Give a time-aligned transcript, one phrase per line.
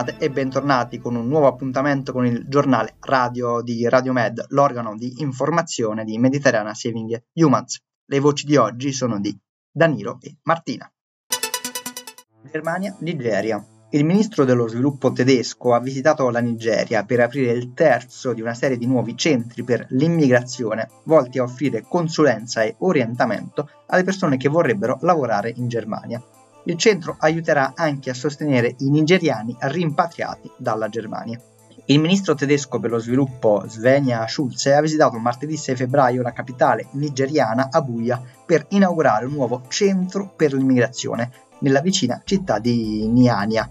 [0.00, 4.96] Bentornate e bentornati con un nuovo appuntamento con il giornale radio di Radio Med, l'organo
[4.96, 7.82] di informazione di Mediterranea Saving Humans.
[8.06, 9.38] Le voci di oggi sono di
[9.70, 10.90] Danilo e Martina.
[12.50, 13.62] Germania, Nigeria.
[13.90, 18.54] Il ministro dello sviluppo tedesco ha visitato la Nigeria per aprire il terzo di una
[18.54, 24.48] serie di nuovi centri per l'immigrazione volti a offrire consulenza e orientamento alle persone che
[24.48, 26.24] vorrebbero lavorare in Germania.
[26.64, 31.40] Il centro aiuterà anche a sostenere i nigeriani rimpatriati dalla Germania.
[31.86, 36.86] Il ministro tedesco per lo sviluppo Svenja Schulze ha visitato martedì 6 febbraio la capitale
[36.92, 43.68] nigeriana Abuja per inaugurare un nuovo centro per l'immigrazione nella vicina città di Niania.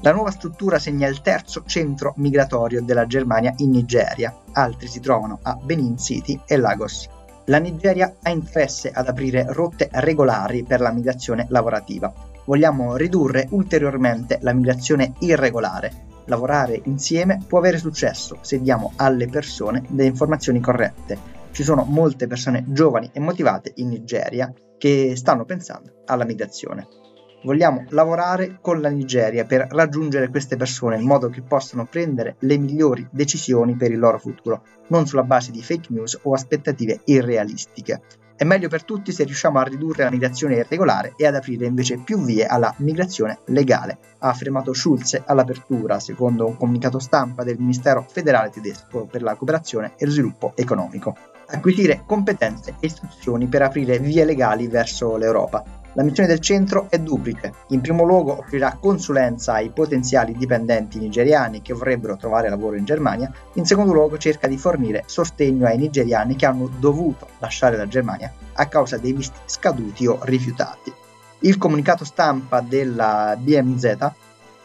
[0.00, 5.38] La nuova struttura segna il terzo centro migratorio della Germania in Nigeria, altri si trovano
[5.42, 7.08] a Benin City e Lagos.
[7.46, 12.10] La Nigeria ha interesse ad aprire rotte regolari per la migrazione lavorativa.
[12.46, 16.06] Vogliamo ridurre ulteriormente la migrazione irregolare.
[16.24, 21.18] Lavorare insieme può avere successo se diamo alle persone delle informazioni corrette.
[21.50, 27.03] Ci sono molte persone giovani e motivate in Nigeria che stanno pensando alla migrazione.
[27.44, 32.56] Vogliamo lavorare con la Nigeria per raggiungere queste persone in modo che possano prendere le
[32.56, 38.00] migliori decisioni per il loro futuro, non sulla base di fake news o aspettative irrealistiche.
[38.34, 41.98] È meglio per tutti se riusciamo a ridurre la migrazione irregolare e ad aprire invece
[41.98, 48.06] più vie alla migrazione legale, ha affermato Schulze all'apertura, secondo un comunicato stampa del Ministero
[48.08, 51.14] federale tedesco per la cooperazione e lo sviluppo economico.
[51.48, 56.98] Acquisire competenze e istruzioni per aprire vie legali verso l'Europa, la missione del centro è
[56.98, 57.52] duplice.
[57.68, 63.32] In primo luogo offrirà consulenza ai potenziali dipendenti nigeriani che vorrebbero trovare lavoro in Germania,
[63.54, 68.32] in secondo luogo cerca di fornire sostegno ai nigeriani che hanno dovuto lasciare la Germania
[68.54, 70.92] a causa dei visti scaduti o rifiutati.
[71.40, 74.12] Il comunicato stampa della BMZ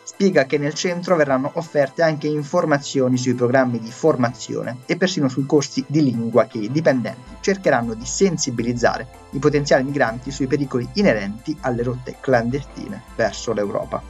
[0.09, 5.45] spiega che nel centro verranno offerte anche informazioni sui programmi di formazione e persino sui
[5.45, 11.55] corsi di lingua che i dipendenti cercheranno di sensibilizzare i potenziali migranti sui pericoli inerenti
[11.61, 14.01] alle rotte clandestine verso l'Europa.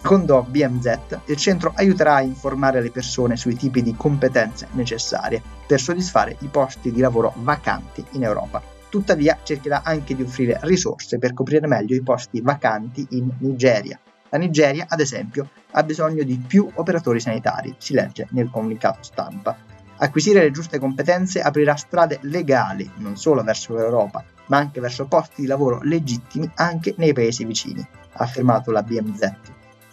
[0.00, 5.78] Secondo BMZ, il centro aiuterà a informare le persone sui tipi di competenze necessarie per
[5.78, 8.62] soddisfare i posti di lavoro vacanti in Europa.
[8.88, 14.00] Tuttavia cercherà anche di offrire risorse per coprire meglio i posti vacanti in Nigeria,
[14.32, 19.54] la Nigeria, ad esempio, ha bisogno di più operatori sanitari, si legge nel comunicato stampa.
[19.98, 25.42] Acquisire le giuste competenze aprirà strade legali non solo verso l'Europa, ma anche verso posti
[25.42, 29.32] di lavoro legittimi anche nei paesi vicini, ha affermato la BMZ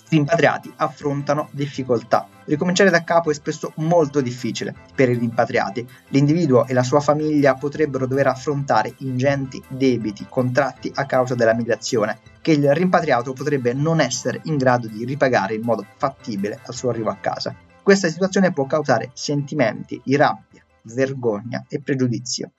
[0.10, 2.28] rimpatriati affrontano difficoltà.
[2.50, 5.88] Ricominciare da capo è spesso molto difficile per i rimpatriati.
[6.08, 12.18] L'individuo e la sua famiglia potrebbero dover affrontare ingenti debiti contratti a causa della migrazione,
[12.42, 16.90] che il rimpatriato potrebbe non essere in grado di ripagare in modo fattibile al suo
[16.90, 17.56] arrivo a casa.
[17.84, 22.54] Questa situazione può causare sentimenti di rabbia, vergogna e pregiudizio.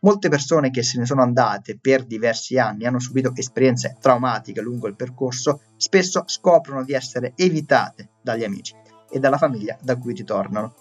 [0.00, 4.88] Molte persone che se ne sono andate per diversi anni hanno subito esperienze traumatiche lungo
[4.88, 8.74] il percorso, spesso scoprono di essere evitate dagli amici
[9.14, 10.74] e dalla famiglia da cui ritornano.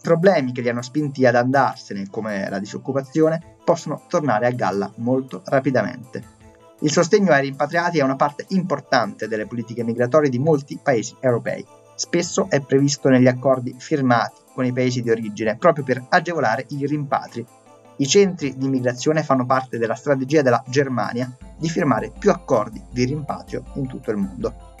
[0.00, 5.42] Problemi che li hanno spinti ad andarsene, come la disoccupazione, possono tornare a galla molto
[5.44, 6.32] rapidamente.
[6.80, 11.64] Il sostegno ai rimpatriati è una parte importante delle politiche migratorie di molti paesi europei.
[11.94, 16.86] Spesso è previsto negli accordi firmati con i paesi di origine proprio per agevolare i
[16.86, 17.46] rimpatri
[17.98, 23.04] i centri di immigrazione fanno parte della strategia della Germania di firmare più accordi di
[23.04, 24.73] rimpatrio in tutto il mondo.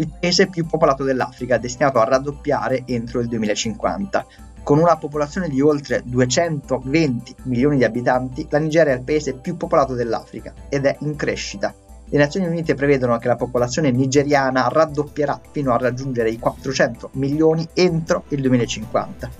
[0.00, 4.26] Il paese più popolato dell'Africa destinato a raddoppiare entro il 2050.
[4.62, 9.58] Con una popolazione di oltre 220 milioni di abitanti, la Nigeria è il paese più
[9.58, 11.74] popolato dell'Africa ed è in crescita.
[12.06, 17.68] Le Nazioni Unite prevedono che la popolazione nigeriana raddoppierà fino a raggiungere i 400 milioni
[17.74, 19.30] entro il 2050.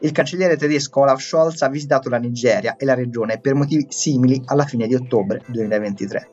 [0.00, 4.42] Il cancelliere tedesco Olaf Scholz ha visitato la Nigeria e la regione per motivi simili
[4.46, 6.30] alla fine di ottobre 2023.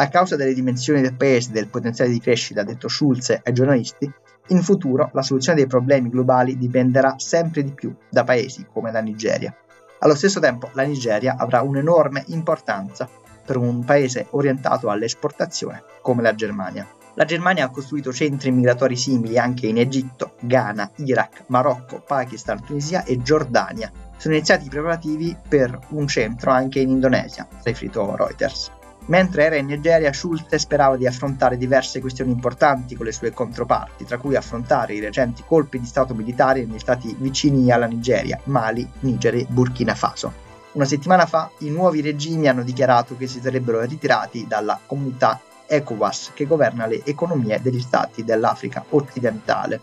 [0.00, 4.08] A causa delle dimensioni del paese e del potenziale di crescita, detto Schulze ai giornalisti,
[4.50, 9.00] in futuro la soluzione dei problemi globali dipenderà sempre di più da paesi come la
[9.00, 9.52] Nigeria.
[9.98, 13.08] Allo stesso tempo la Nigeria avrà un'enorme importanza
[13.44, 16.86] per un paese orientato all'esportazione come la Germania.
[17.14, 23.02] La Germania ha costruito centri migratori simili anche in Egitto, Ghana, Iraq, Marocco, Pakistan, Tunisia
[23.02, 23.90] e Giordania.
[24.16, 28.76] Sono iniziati i preparativi per un centro anche in Indonesia, riferito Reuters.
[29.08, 34.04] Mentre era in Nigeria, Schulze sperava di affrontare diverse questioni importanti con le sue controparti,
[34.04, 38.86] tra cui affrontare i recenti colpi di Stato militari negli stati vicini alla Nigeria, Mali,
[39.00, 40.46] Niger e Burkina Faso.
[40.72, 46.32] Una settimana fa i nuovi regimi hanno dichiarato che si sarebbero ritirati dalla comunità ECOWAS
[46.34, 49.80] che governa le economie degli stati dell'Africa occidentale.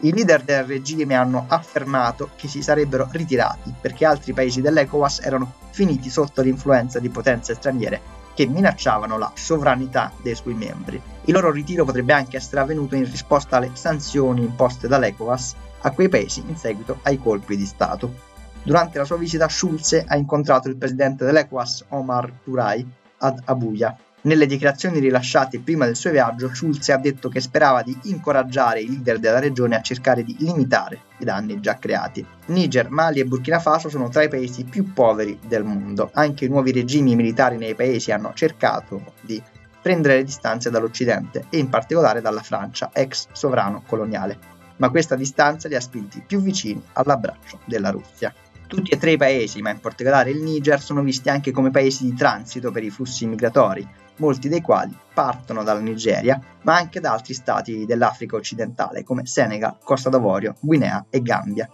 [0.00, 5.54] I leader del regime hanno affermato che si sarebbero ritirati perché altri paesi dell'ECOWAS erano
[5.70, 11.02] finiti sotto l'influenza di potenze straniere che minacciavano la sovranità dei suoi membri.
[11.24, 16.08] Il loro ritiro potrebbe anche essere avvenuto in risposta alle sanzioni imposte dall'ECOWAS a quei
[16.08, 18.14] paesi in seguito ai colpi di Stato.
[18.62, 22.88] Durante la sua visita Schulze ha incontrato il presidente dell'ECOWAS Omar Turai
[23.18, 27.98] ad Abuja nelle dichiarazioni rilasciate prima del suo viaggio, Schulze ha detto che sperava di
[28.04, 32.24] incoraggiare i leader della regione a cercare di limitare i danni già creati.
[32.46, 36.10] Niger, Mali e Burkina Faso sono tra i paesi più poveri del mondo.
[36.12, 39.42] Anche i nuovi regimi militari nei paesi hanno cercato di
[39.80, 44.38] prendere le distanze dall'Occidente e in particolare dalla Francia, ex sovrano coloniale.
[44.76, 48.32] Ma questa distanza li ha spinti più vicini all'abbraccio della Russia.
[48.68, 52.04] Tutti e tre i paesi, ma in particolare il Niger, sono visti anche come paesi
[52.04, 53.88] di transito per i flussi migratori,
[54.18, 59.78] molti dei quali partono dalla Nigeria, ma anche da altri stati dell'Africa occidentale come Senegal,
[59.82, 61.66] Costa d'Avorio, Guinea e Gambia.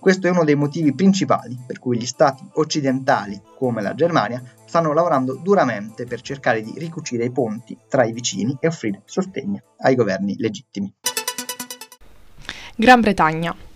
[0.00, 4.92] Questo è uno dei motivi principali per cui gli stati occidentali, come la Germania, stanno
[4.92, 9.94] lavorando duramente per cercare di ricucire i ponti tra i vicini e offrire sostegno ai
[9.94, 10.92] governi legittimi.
[12.74, 13.68] Gran Bretagna.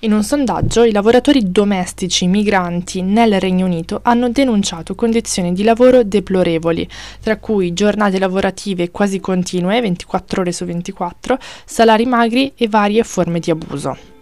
[0.00, 6.02] In un sondaggio i lavoratori domestici migranti nel Regno Unito hanno denunciato condizioni di lavoro
[6.02, 6.86] deplorevoli,
[7.22, 13.40] tra cui giornate lavorative quasi continue, 24 ore su 24, salari magri e varie forme
[13.40, 14.15] di abuso.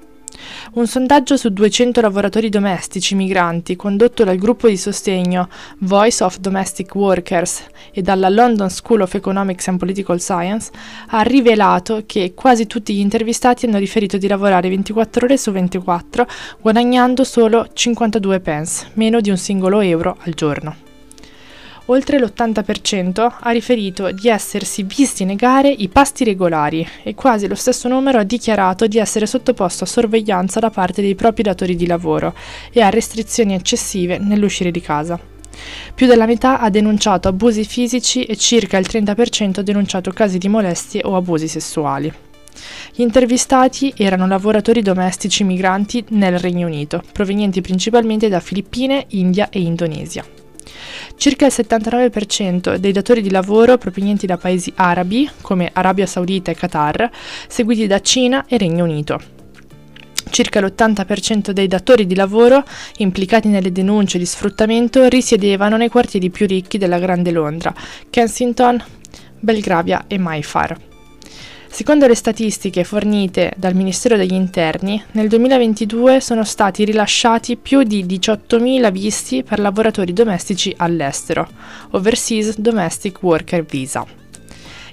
[0.74, 5.48] Un sondaggio su 200 lavoratori domestici migranti condotto dal gruppo di sostegno
[5.78, 10.70] Voice of Domestic Workers e dalla London School of Economics and Political Science
[11.08, 16.26] ha rivelato che quasi tutti gli intervistati hanno riferito di lavorare 24 ore su 24
[16.60, 20.83] guadagnando solo 52 pence, meno di un singolo euro al giorno
[21.86, 27.88] oltre l'80% ha riferito di essersi visti negare i pasti regolari e quasi lo stesso
[27.88, 32.34] numero ha dichiarato di essere sottoposto a sorveglianza da parte dei propri datori di lavoro
[32.72, 35.18] e a restrizioni eccessive nell'uscire di casa.
[35.94, 40.48] Più della metà ha denunciato abusi fisici e circa il 30% ha denunciato casi di
[40.48, 42.12] molestie o abusi sessuali.
[42.94, 49.60] Gli intervistati erano lavoratori domestici migranti nel Regno Unito, provenienti principalmente da Filippine, India e
[49.60, 50.24] Indonesia.
[51.16, 56.54] Circa il 79% dei datori di lavoro provenienti da paesi arabi, come Arabia Saudita e
[56.54, 57.10] Qatar,
[57.48, 59.20] seguiti da Cina e Regno Unito.
[60.30, 62.64] Circa l'80% dei datori di lavoro
[62.96, 67.72] implicati nelle denunce di sfruttamento risiedevano nei quartieri più ricchi della Grande Londra,
[68.10, 68.82] Kensington,
[69.38, 70.92] Belgravia e Mayfair.
[71.74, 78.04] Secondo le statistiche fornite dal Ministero degli Interni, nel 2022 sono stati rilasciati più di
[78.04, 81.48] 18.000 visti per lavoratori domestici all'estero,
[81.90, 84.06] Overseas Domestic Worker Visa.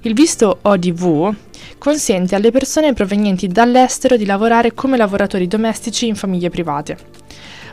[0.01, 1.36] Il visto ODV
[1.78, 7.10] consente alle persone provenienti dall'estero di lavorare come lavoratori domestici in famiglie private.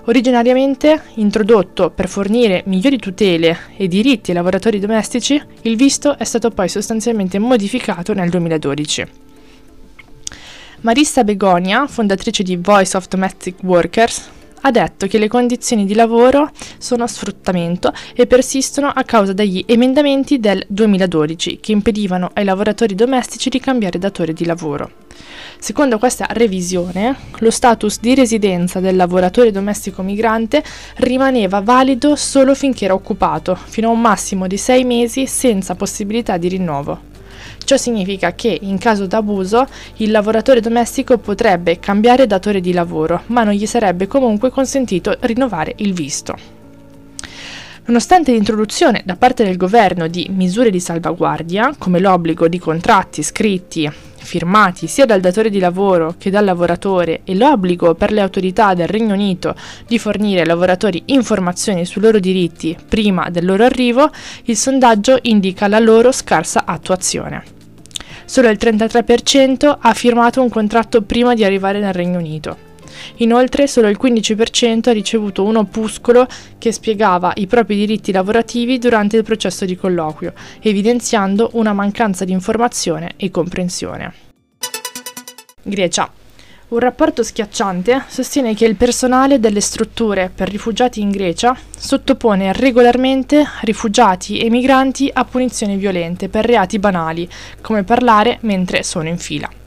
[0.09, 6.49] Originariamente introdotto per fornire migliori tutele e diritti ai lavoratori domestici, il visto è stato
[6.49, 9.07] poi sostanzialmente modificato nel 2012.
[10.81, 14.31] Marissa Begonia, fondatrice di Voice of Domestic Workers,
[14.63, 20.39] ha detto che le condizioni di lavoro sono sfruttamento e persistono a causa degli emendamenti
[20.39, 25.07] del 2012 che impedivano ai lavoratori domestici di cambiare datore di lavoro.
[25.59, 30.63] Secondo questa revisione, lo status di residenza del lavoratore domestico migrante
[30.97, 36.37] rimaneva valido solo finché era occupato, fino a un massimo di sei mesi senza possibilità
[36.37, 37.17] di rinnovo.
[37.69, 43.45] Ciò significa che, in caso d'abuso, il lavoratore domestico potrebbe cambiare datore di lavoro, ma
[43.45, 46.35] non gli sarebbe comunque consentito rinnovare il visto.
[47.85, 53.93] Nonostante l'introduzione da parte del governo di misure di salvaguardia, come l'obbligo di contratti scritti
[54.17, 58.89] firmati sia dal datore di lavoro che dal lavoratore e l'obbligo per le autorità del
[58.89, 59.55] Regno Unito
[59.87, 64.11] di fornire ai lavoratori informazioni sui loro diritti prima del loro arrivo,
[64.45, 67.57] il sondaggio indica la loro scarsa attuazione.
[68.29, 72.67] Solo il 33% ha firmato un contratto prima di arrivare nel Regno Unito.
[73.17, 76.27] Inoltre solo il 15% ha ricevuto un opuscolo
[76.59, 82.33] che spiegava i propri diritti lavorativi durante il processo di colloquio, evidenziando una mancanza di
[82.33, 84.13] informazione e comprensione.
[85.63, 86.18] Grecia.
[86.71, 93.43] Un rapporto schiacciante sostiene che il personale delle strutture per rifugiati in Grecia sottopone regolarmente
[93.63, 97.27] rifugiati e migranti a punizioni violente per reati banali,
[97.63, 99.58] come parlare mentre sono in fila.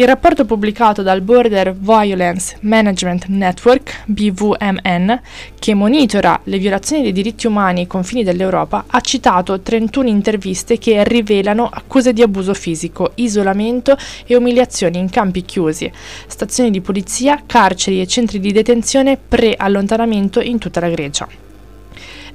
[0.00, 5.20] Il rapporto pubblicato dal Border Violence Management Network, BVMN,
[5.58, 11.02] che monitora le violazioni dei diritti umani ai confini dell'Europa, ha citato 31 interviste che
[11.02, 15.90] rivelano accuse di abuso fisico, isolamento e umiliazioni in campi chiusi,
[16.28, 21.47] stazioni di polizia, carceri e centri di detenzione pre-allontanamento in tutta la Grecia.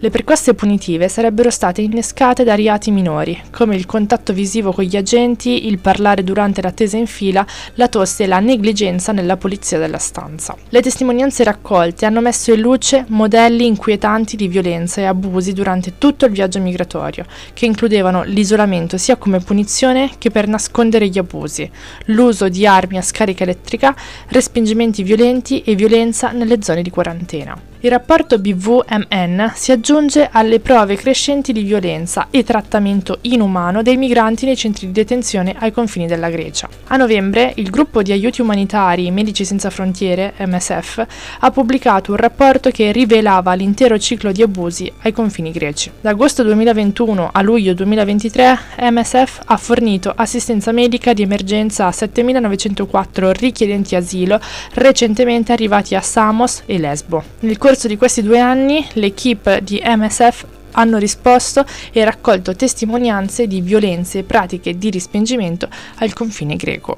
[0.04, 4.98] Le percosse punitive sarebbero state innescate da reati minori, come il contatto visivo con gli
[4.98, 10.00] agenti, il parlare durante l'attesa in fila, la tosse e la negligenza nella pulizia della
[10.00, 10.58] stanza.
[10.68, 16.26] Le testimonianze raccolte hanno messo in luce modelli inquietanti di violenza e abusi durante tutto
[16.26, 21.72] il viaggio migratorio, che includevano l'isolamento sia come punizione che per nascondere gli abusi,
[22.08, 23.96] l'uso di armi a scarica elettrica,
[24.28, 27.72] respingimenti violenti e violenza nelle zone di quarantena.
[27.86, 34.46] Il rapporto BVMN si aggiunge alle prove crescenti di violenza e trattamento inumano dei migranti
[34.46, 36.70] nei centri di detenzione ai confini della Grecia.
[36.88, 41.06] A novembre il gruppo di aiuti umanitari Medici Senza Frontiere, MSF,
[41.40, 45.92] ha pubblicato un rapporto che rivelava l'intero ciclo di abusi ai confini greci.
[46.00, 48.60] Da agosto 2021 a luglio 2023
[48.92, 54.40] MSF ha fornito assistenza medica di emergenza a 7.904 richiedenti asilo
[54.76, 57.22] recentemente arrivati a Samos e Lesbo.
[57.40, 63.62] Nel corso di questi due anni l'equipe di MSF hanno risposto e raccolto testimonianze di
[63.62, 66.98] violenze e pratiche di respingimento al confine greco.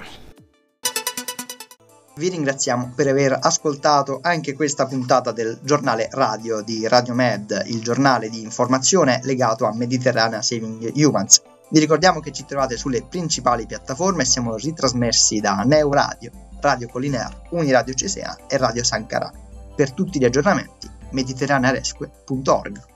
[2.17, 7.81] Vi ringraziamo per aver ascoltato anche questa puntata del giornale radio di Radio Med, il
[7.81, 11.41] giornale di informazione legato a Mediterranea Saving Humans.
[11.69, 16.31] Vi ricordiamo che ci trovate sulle principali piattaforme e siamo ritrasmessi da Neo Radio,
[16.89, 19.44] Colliner, Uniradio Cesena e Radio Sankara.
[19.75, 22.94] Per tutti gli aggiornamenti mediterranearesque.org.